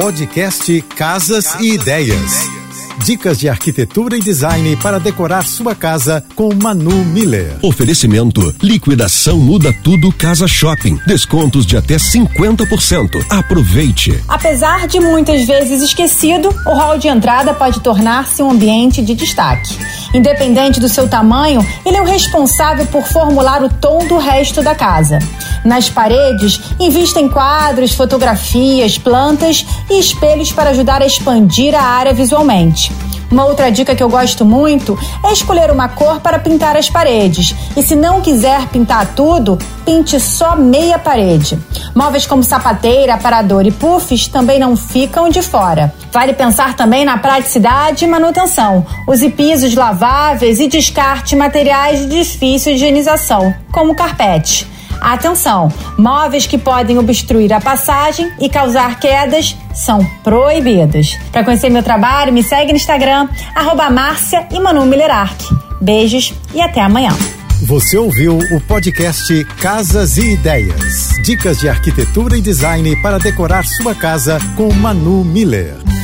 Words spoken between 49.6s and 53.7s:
laváveis e descarte materiais de difícil higienização,